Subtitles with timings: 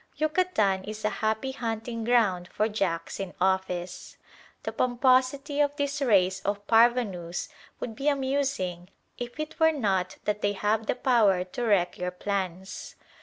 [0.17, 4.17] Yucatan is a happy hunting ground for "Jacks in Office."
[4.63, 10.41] The pomposity of this race of parvenus would be amusing if it were not that
[10.41, 12.95] they have the power to wreck your plans.